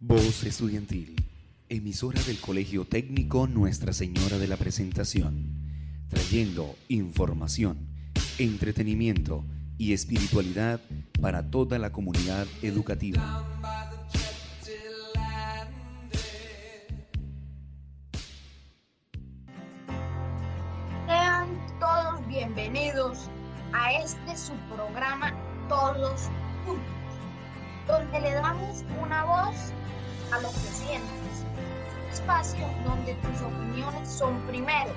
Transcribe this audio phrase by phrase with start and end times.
[0.00, 1.16] Voz Estudiantil,
[1.68, 7.88] emisora del Colegio Técnico Nuestra Señora de la Presentación, trayendo información,
[8.38, 9.44] entretenimiento
[9.76, 10.80] y espiritualidad
[11.20, 13.44] para toda la comunidad educativa.
[21.08, 21.48] Sean
[21.80, 23.28] todos bienvenidos
[23.72, 25.34] a este su programa
[25.68, 26.30] Todos
[26.64, 26.84] Juntos,
[27.88, 29.72] donde le damos una voz
[30.32, 31.44] a lo que sientes.
[32.12, 34.90] Espacio donde tus opiniones son primero.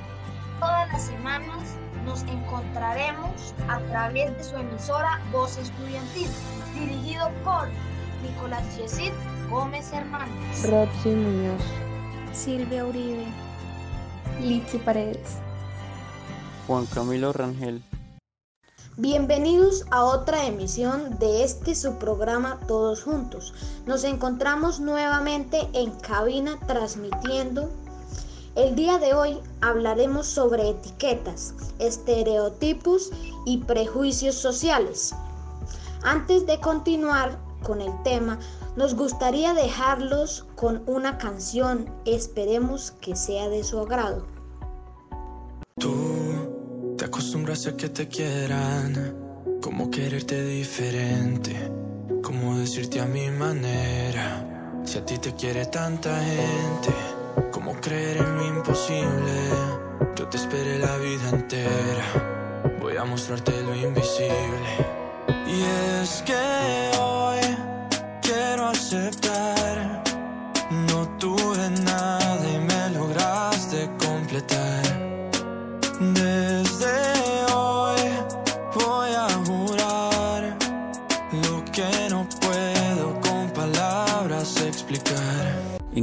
[0.60, 6.30] Todas las semanas nos encontraremos a través de su emisora Voz Estudiantil,
[6.78, 7.68] dirigido por
[8.24, 9.14] Nicolás Yesid
[9.50, 10.70] Gómez Hernández.
[10.70, 11.62] Roxy Muñoz.
[12.34, 13.26] Silvia Uribe.
[14.42, 15.38] Litsi Paredes.
[16.68, 17.84] Juan Camilo Rangel.
[18.98, 23.54] Bienvenidos a otra emisión de este su programa Todos Juntos.
[23.86, 27.70] Nos encontramos nuevamente en cabina transmitiendo.
[28.56, 33.12] El día de hoy hablaremos sobre etiquetas, estereotipos
[33.46, 35.16] y prejuicios sociales.
[36.04, 38.40] Antes de continuar con el tema,
[38.76, 44.41] nos gustaría dejarlos con una canción, esperemos que sea de su agrado.
[47.52, 49.16] Te acostumbras a que te quieran,
[49.62, 51.54] como quererte diferente,
[52.24, 54.82] como decirte a mi manera.
[54.86, 56.94] Si a ti te quiere tanta gente,
[57.52, 59.34] como creer en lo imposible.
[60.16, 64.72] Yo te esperé la vida entera, voy a mostrarte lo invisible.
[65.48, 65.62] Y
[66.02, 66.51] es que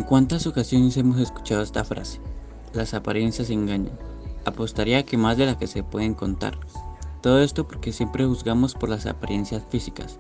[0.09, 2.19] cuántas ocasiones hemos escuchado esta frase?
[2.73, 3.99] Las apariencias engañan.
[4.47, 6.59] Apostaría que más de las que se pueden contar.
[7.21, 10.19] Todo esto porque siempre juzgamos por las apariencias físicas.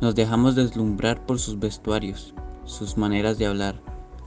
[0.00, 2.32] Nos dejamos deslumbrar por sus vestuarios,
[2.64, 3.82] sus maneras de hablar,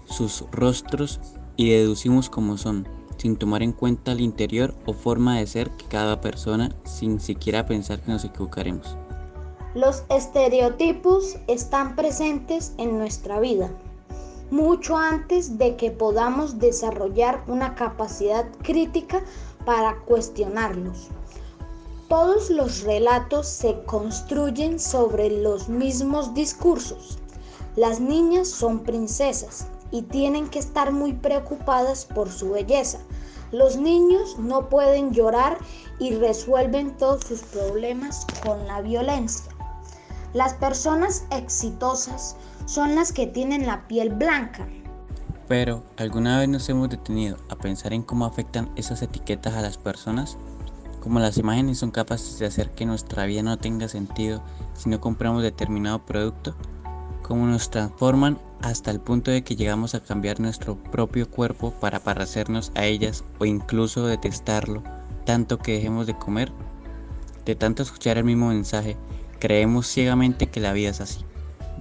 [0.05, 1.19] sus rostros
[1.57, 5.85] y deducimos cómo son, sin tomar en cuenta el interior o forma de ser que
[5.85, 8.95] cada persona, sin siquiera pensar que nos equivocaremos.
[9.73, 13.71] Los estereotipos están presentes en nuestra vida
[14.51, 19.21] mucho antes de que podamos desarrollar una capacidad crítica
[19.65, 21.09] para cuestionarlos.
[22.09, 27.17] Todos los relatos se construyen sobre los mismos discursos.
[27.75, 32.99] Las niñas son princesas y tienen que estar muy preocupadas por su belleza.
[33.51, 35.57] Los niños no pueden llorar
[35.99, 39.51] y resuelven todos sus problemas con la violencia.
[40.33, 42.35] Las personas exitosas
[42.65, 44.67] son las que tienen la piel blanca.
[45.47, 49.77] Pero, ¿alguna vez nos hemos detenido a pensar en cómo afectan esas etiquetas a las
[49.77, 50.37] personas?
[51.01, 54.41] Como las imágenes son capaces de hacer que nuestra vida no tenga sentido
[54.73, 56.55] si no compramos determinado producto,
[57.21, 61.99] cómo nos transforman hasta el punto de que llegamos a cambiar nuestro propio cuerpo para
[61.99, 64.81] parecernos a ellas o incluso detestarlo
[65.25, 66.51] tanto que dejemos de comer.
[67.45, 68.95] De tanto escuchar el mismo mensaje,
[69.39, 71.25] creemos ciegamente que la vida es así.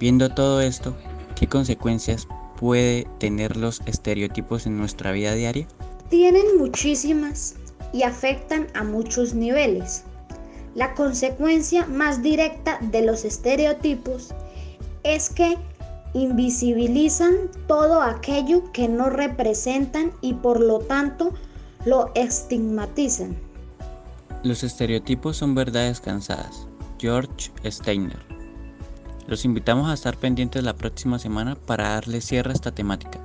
[0.03, 0.93] Viendo todo esto,
[1.33, 2.27] ¿qué consecuencias
[2.59, 5.65] puede tener los estereotipos en nuestra vida diaria?
[6.09, 7.55] Tienen muchísimas
[7.93, 10.03] y afectan a muchos niveles.
[10.75, 14.33] La consecuencia más directa de los estereotipos
[15.03, 15.57] es que
[16.13, 17.35] invisibilizan
[17.69, 21.31] todo aquello que no representan y por lo tanto
[21.85, 23.37] lo estigmatizan.
[24.43, 26.67] Los estereotipos son verdades cansadas.
[26.99, 28.32] George Steiner.
[29.27, 33.19] Los invitamos a estar pendientes la próxima semana para darle cierre a esta temática.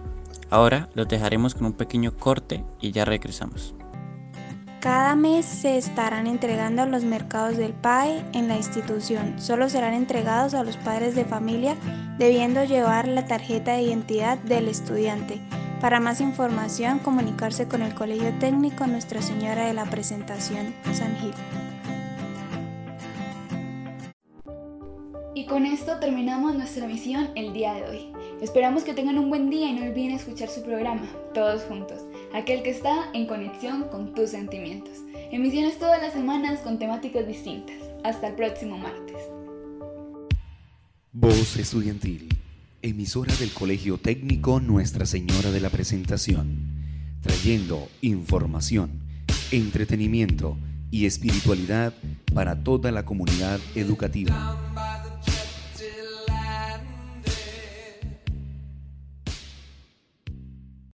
[0.50, 3.74] Ahora los dejaremos con un pequeño corte y ya regresamos.
[4.80, 9.40] Cada mes se estarán entregando los mercados del PAE en la institución.
[9.40, 11.74] Solo serán entregados a los padres de familia
[12.16, 15.40] debiendo llevar la tarjeta de identidad del estudiante.
[15.80, 21.34] Para más información, comunicarse con el Colegio Técnico Nuestra Señora de la Presentación, San Gil.
[25.34, 28.12] Y con esto terminamos nuestra misión el día de hoy.
[28.40, 32.02] Esperamos que tengan un buen día y no olviden escuchar su programa, todos juntos,
[32.34, 34.98] aquel que está en conexión con tus sentimientos.
[35.30, 37.76] Emisiones todas las semanas con temáticas distintas.
[38.04, 39.16] Hasta el próximo martes.
[41.12, 42.28] Voz Estudiantil,
[42.80, 48.90] emisora del Colegio Técnico Nuestra Señora de la Presentación, trayendo información,
[49.50, 50.56] entretenimiento
[50.90, 51.92] y espiritualidad
[52.32, 54.67] para toda la comunidad educativa.